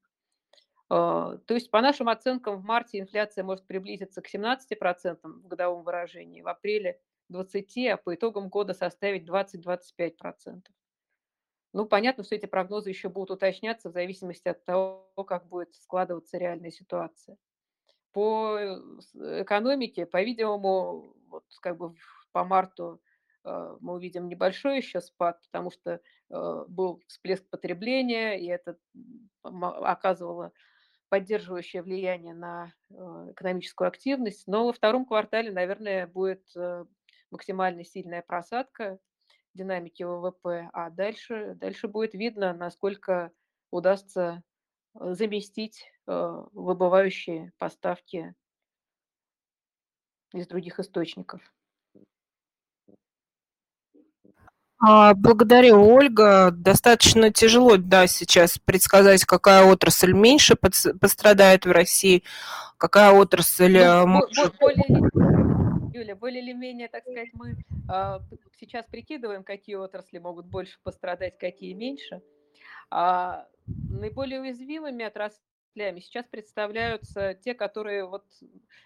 [0.89, 5.83] А, то есть, по нашим оценкам, в марте инфляция может приблизиться к 17% в годовом
[5.83, 6.99] выражении, в апреле
[7.31, 10.62] 20%, а по итогам года составить 20-25%.
[11.73, 16.38] Ну, понятно, что эти прогнозы еще будут уточняться в зависимости от того, как будет складываться
[16.38, 17.38] реальная ситуация.
[18.13, 21.95] По э, экономике, по-видимому, вот как бы
[22.32, 23.02] по марту
[23.43, 28.78] Э, мы увидим небольшой еще спад, потому что э, был всплеск потребления, и это
[29.43, 30.54] оказывало
[31.10, 32.93] поддерживающее влияние на э,
[33.32, 34.47] экономическую активность.
[34.47, 36.43] Но во втором квартале, наверное, будет
[37.32, 38.99] максимально сильная просадка
[39.54, 43.32] динамики ВВП, а дальше, дальше будет видно, насколько
[43.69, 44.43] удастся
[44.95, 48.36] заместить выбывающие поставки
[50.34, 51.41] из других источников.
[54.86, 56.51] А, благодарю, Ольга.
[56.51, 62.23] Достаточно тяжело, да, сейчас предсказать, какая отрасль меньше пострадает в России,
[62.77, 64.58] какая отрасль ну, может...
[64.60, 64.84] Более,
[65.93, 67.56] Юля, более или менее, так сказать, мы
[67.89, 68.19] э,
[68.60, 72.21] сейчас прикидываем, какие отрасли могут больше пострадать, какие меньше.
[72.95, 73.47] А
[73.89, 78.23] наиболее уязвимыми отраслями сейчас представляются те, которые вот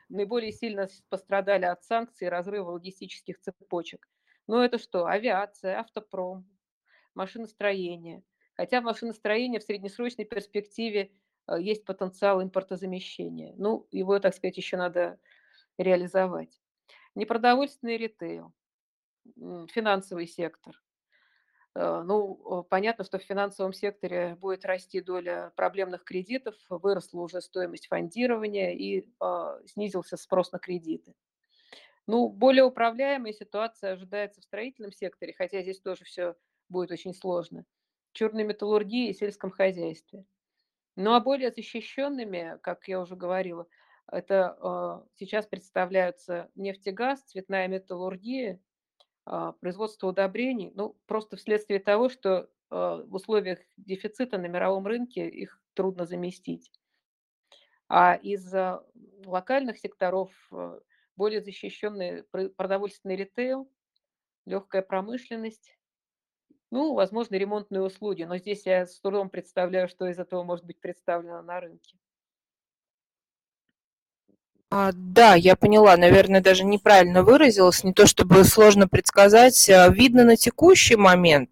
[0.07, 4.07] наиболее сильно пострадали от санкций и разрыва логистических цепочек.
[4.47, 5.07] Ну, это что?
[5.07, 6.47] Авиация, автопром,
[7.15, 8.23] машиностроение.
[8.55, 11.11] Хотя в машиностроении в среднесрочной перспективе
[11.49, 13.55] э, есть потенциал импортозамещения.
[13.57, 15.19] Ну, его, так сказать, еще надо
[15.77, 16.61] реализовать.
[17.13, 18.53] Непродовольственный ритейл,
[19.35, 20.81] финансовый сектор.
[21.77, 27.87] Э, ну, понятно, что в финансовом секторе будет расти доля проблемных кредитов, выросла уже стоимость
[27.87, 31.13] фондирования и э, снизился спрос на кредиты.
[32.07, 36.35] Ну, более управляемая ситуация ожидается в строительном секторе, хотя здесь тоже все
[36.67, 37.63] будет очень сложно.
[38.13, 40.25] Черной металлургии и сельском хозяйстве.
[40.95, 43.67] Ну, а более защищенными, как я уже говорила,
[44.11, 48.59] это э, сейчас представляются нефтегаз, цветная металлургия,
[49.59, 55.61] производство удобрений, ну, просто вследствие того, что э, в условиях дефицита на мировом рынке их
[55.73, 56.71] трудно заместить.
[57.89, 58.53] А из
[59.25, 60.31] локальных секторов
[61.15, 63.71] более защищенный продовольственный ритейл,
[64.45, 65.77] легкая промышленность,
[66.69, 70.79] ну, возможно, ремонтные услуги, но здесь я с трудом представляю, что из этого может быть
[70.79, 71.97] представлено на рынке.
[74.69, 80.25] А, да, я поняла, наверное, даже неправильно выразилась, не то чтобы сложно предсказать, а видно
[80.25, 81.49] на текущий момент,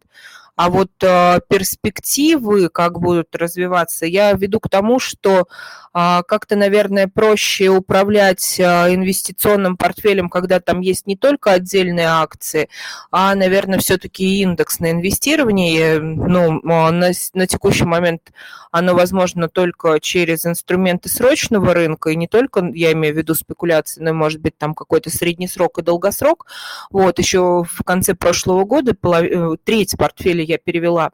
[0.56, 5.48] а вот э, перспективы, как будут развиваться, я веду к тому, что
[5.94, 12.70] э, как-то, наверное, проще управлять э, инвестиционным портфелем, когда там есть не только отдельные акции,
[13.12, 16.00] а, наверное, все-таки индекс на инвестирование.
[16.00, 18.32] Ну, на, на текущий момент
[18.72, 24.02] оно возможно только через инструменты срочного рынка, и не только, я имею в виду спекуляции,
[24.02, 26.46] но, может быть, там какой-то средний срок и долгосрок.
[26.92, 29.58] Вот, еще в конце прошлого года полов...
[29.64, 31.12] треть портфеля я перевела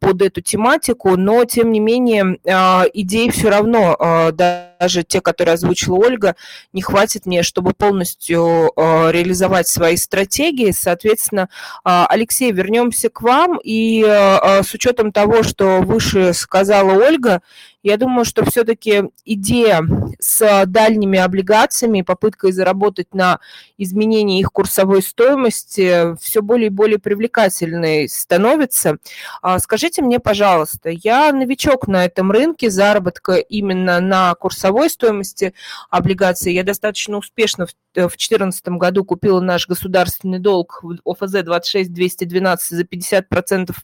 [0.00, 5.54] под эту тематику, но, тем не менее, а, идей все равно, а, даже те, которые
[5.54, 6.36] озвучила Ольга,
[6.72, 10.70] не хватит мне, чтобы полностью а, реализовать свои стратегии.
[10.70, 11.48] Соответственно,
[11.84, 17.42] Алексей, вернемся к вам, и с учетом того, что выше сказала Ольга,
[17.82, 19.82] я думаю, что все-таки идея
[20.18, 23.40] с дальними облигациями, попыткой заработать на
[23.78, 28.98] изменении их курсовой стоимости все более и более привлекательной становится.
[29.42, 35.54] А, скажите мне, пожалуйста, я новичок на этом рынке заработка именно на курсовой стоимости
[35.88, 36.52] облигаций.
[36.52, 43.74] Я достаточно успешно в 2014 году купила наш государственный долг в ОФЗ 26212 за 50%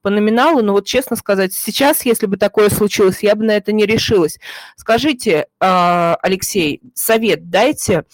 [0.00, 0.62] по номиналу.
[0.62, 4.38] Но вот честно сказать, сейчас, если бы такое случилось, я бы на это не решилась.
[4.76, 8.04] Скажите, а, Алексей, совет дайте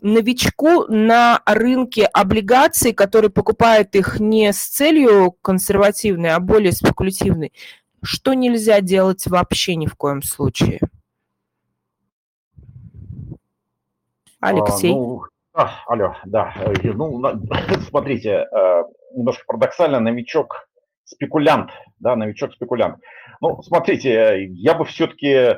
[0.00, 7.52] новичку на рынке облигаций, который покупает их не с целью консервативной, а более спекулятивной,
[8.02, 10.80] что нельзя делать вообще ни в коем случае?
[14.40, 14.92] Алексей.
[14.92, 15.22] А, ну,
[15.54, 16.52] а, алло, да.
[16.56, 17.20] Э, ну,
[17.88, 18.82] смотрите, э,
[19.14, 20.68] немножко парадоксально, новичок
[21.06, 22.98] спекулянт, да, новичок-спекулянт.
[23.40, 25.56] Ну, смотрите, я бы все-таки э,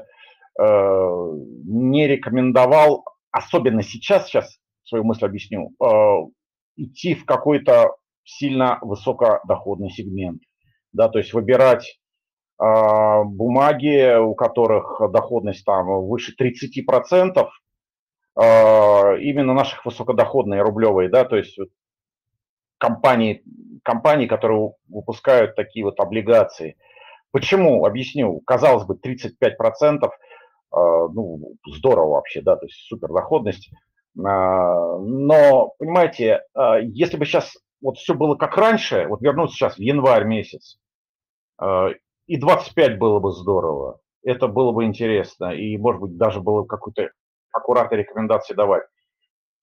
[1.65, 5.87] не рекомендовал, особенно сейчас, сейчас свою мысль объясню, э,
[6.77, 10.43] идти в какой-то сильно высокодоходный сегмент.
[10.93, 11.99] Да, то есть выбирать
[12.61, 17.49] э, бумаги, у которых доходность там выше 30%,
[18.41, 21.59] э, именно наших высокодоходные рублевые, да, то есть
[22.79, 23.43] компании,
[23.83, 26.77] компании, которые выпускают такие вот облигации.
[27.31, 27.85] Почему?
[27.85, 28.41] Объясню.
[28.47, 30.11] Казалось бы, 35%,
[30.71, 33.71] а, ну, здорово вообще, да, то есть супер доходность.
[34.19, 39.77] А, но, понимаете, а, если бы сейчас вот все было как раньше, вот вернуться сейчас
[39.77, 40.79] в январь месяц,
[42.27, 47.11] и 25 было бы здорово, это было бы интересно, и, может быть, даже было какую-то
[47.53, 48.85] аккуратной рекомендации давать.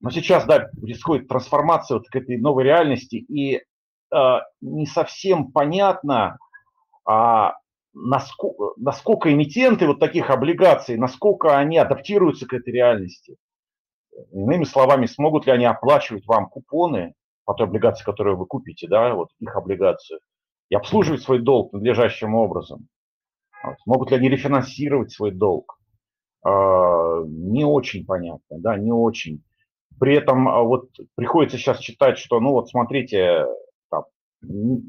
[0.02, 3.62] Но сейчас, да, происходит трансформация вот к этой новой реальности, и э,
[4.62, 6.38] не совсем понятно,
[7.06, 7.56] а,
[7.94, 13.38] насколько, насколько эмитенты вот таких облигаций, насколько они адаптируются к этой реальности.
[14.32, 17.14] Иными словами, смогут ли они оплачивать вам купоны
[17.46, 20.20] по той облигации, которую вы купите, да, вот их облигацию,
[20.70, 22.88] и обслуживать свой долг надлежащим образом.
[23.64, 23.76] Вот.
[23.86, 25.78] Могут ли они рефинансировать свой долг?
[26.46, 29.44] Э, не очень понятно, да, не очень.
[30.00, 33.46] При этом а, вот приходится сейчас читать, что, ну вот смотрите,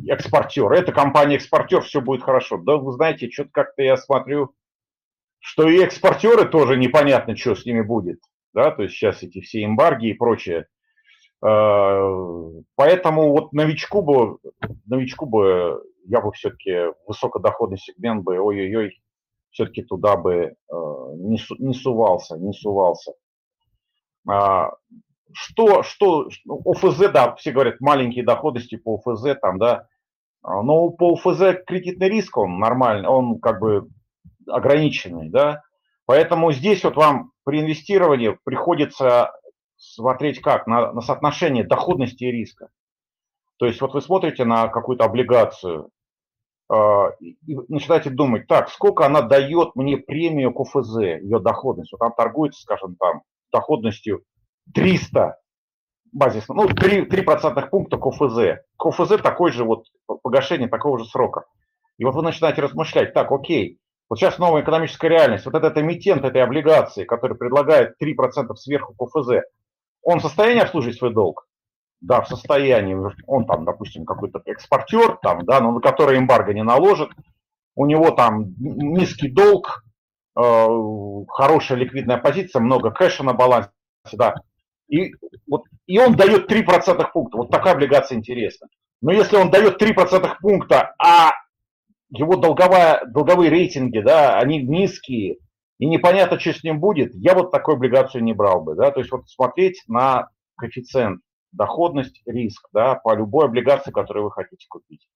[0.08, 2.58] экспортер, это компания-экспортер, все будет хорошо.
[2.58, 4.54] Да вы знаете, что-то как-то я смотрю,
[5.38, 8.20] что и экспортеры тоже непонятно, что с ними будет.
[8.52, 10.66] Да, то есть сейчас эти все эмбарги и прочее.
[11.42, 12.10] А,
[12.74, 14.38] поэтому вот новичку бы,
[14.86, 19.00] новичку бы я бы все-таки высокодоходный сегмент бы, ой-ой-ой,
[19.50, 23.12] все-таки туда бы а, не, не сувался, не сувался.
[25.38, 29.86] Что, что, ОФЗ, да, все говорят, маленькие доходности по ОФЗ, там, да,
[30.42, 33.86] а, но по ОФЗ кредитный риск, он нормальный, он как бы
[34.48, 35.60] ограниченный, да,
[36.06, 39.32] поэтому здесь вот вам при инвестировании приходится
[39.76, 42.70] смотреть как, на, на соотношение доходности и риска.
[43.58, 45.90] То есть вот вы смотрите на какую-то облигацию
[46.72, 46.74] э,
[47.20, 51.92] и начинаете думать, так, сколько она дает мне премию КФЗ, ее доходность.
[51.92, 53.20] Вот там торгуется, скажем, там
[53.52, 54.22] доходностью
[54.74, 55.38] 300
[56.12, 58.62] базисно, ну, 3, 3 процентных пункта КФЗ.
[58.78, 59.86] КФЗ такой же вот,
[60.22, 61.44] погашение такого же срока.
[61.98, 66.24] И вот вы начинаете размышлять, так, окей, вот сейчас новая экономическая реальность, вот этот эмитент
[66.24, 69.42] этой облигации, который предлагает 3% сверху КФЗ,
[70.02, 71.48] он в состоянии обслужить свой долг?
[72.00, 72.96] Да, в состоянии.
[73.26, 77.10] Он там, допустим, какой-то экспортер, там, да, но на который эмбарго не наложит.
[77.74, 79.82] У него там низкий долг,
[80.38, 80.66] э,
[81.28, 83.70] хорошая ликвидная позиция, много кэша на балансе,
[84.12, 84.34] да.
[84.88, 85.12] И,
[85.48, 87.36] вот, и он дает 3% пункта.
[87.36, 88.68] Вот такая облигация интересна.
[89.00, 91.32] Но если он дает 3% пункта, а
[92.10, 95.38] его долговая, долговые рейтинги, да, они низкие,
[95.78, 99.00] и непонятно, что с ним будет, я вот такую облигацию не брал бы, да, то
[99.00, 101.20] есть вот смотреть на коэффициент
[101.52, 105.08] доходность, риск, да, по любой облигации, которую вы хотите купить.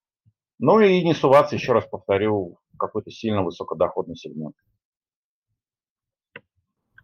[0.58, 4.54] Ну и не суваться, еще раз повторю, в какой-то сильно высокодоходный сегмент.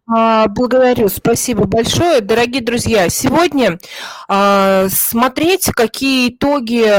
[0.09, 2.21] А, благодарю, спасибо большое.
[2.21, 3.77] Дорогие друзья, сегодня
[4.29, 6.93] а, смотреть, какие итоги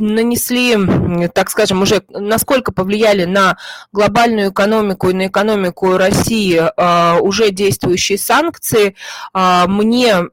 [0.00, 0.76] нанесли,
[1.28, 3.58] так скажем, уже насколько повлияли на
[3.92, 8.96] глобальную экономику и на экономику России а, уже действующие санкции.
[9.34, 10.24] Мне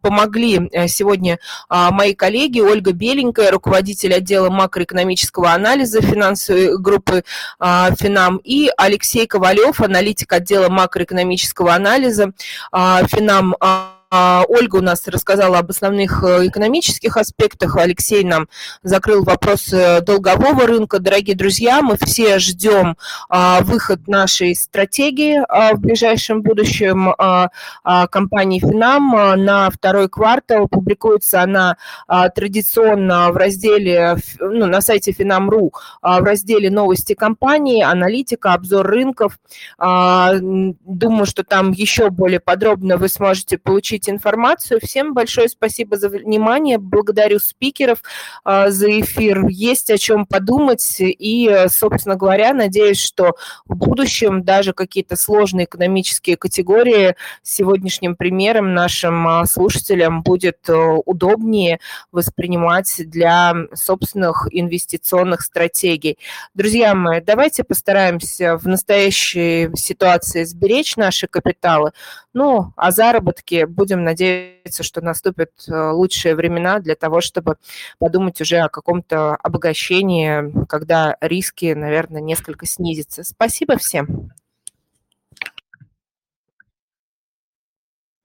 [0.00, 1.38] помогли э, сегодня
[1.70, 7.24] мои коллеги Ольга Беленькая, руководитель отдела макроэкономического анализа финансовой группы
[7.60, 12.32] Финам, и Алексей Ковалев, аналитик отдела макроэкономического анализа.
[12.72, 18.48] А, Финам а, Ольга у нас рассказала об основных э, экономических аспектах, Алексей нам
[18.82, 20.98] закрыл вопрос э, долгового рынка.
[20.98, 22.96] Дорогие друзья, мы все ждем
[23.28, 27.14] а, выход нашей стратегии а, в ближайшем будущем
[28.10, 29.10] компании Финам
[29.44, 30.68] на второй квартал.
[30.68, 38.86] Публикуется она традиционно в разделе, ну, на сайте Финам.ру в разделе новости компании, аналитика, обзор
[38.86, 39.38] рынков.
[39.78, 44.80] Думаю, что там еще более подробно вы сможете получить получить информацию.
[44.82, 46.78] Всем большое спасибо за внимание.
[46.78, 48.02] Благодарю спикеров
[48.44, 49.46] а, за эфир.
[49.48, 50.96] Есть о чем подумать.
[51.00, 53.34] И, собственно говоря, надеюсь, что
[53.66, 60.74] в будущем даже какие-то сложные экономические категории сегодняшним примером нашим а, слушателям будет э,
[61.04, 61.80] удобнее
[62.12, 66.18] воспринимать для собственных инвестиционных стратегий.
[66.54, 71.92] Друзья мои, давайте постараемся в настоящей ситуации сберечь наши капиталы,
[72.32, 77.56] ну, а заработки будем надеяться, что наступят э, лучшие времена для того, чтобы
[77.98, 83.24] подумать уже о каком-то обогащении, когда риски, наверное, несколько снизятся.
[83.24, 84.32] Спасибо всем.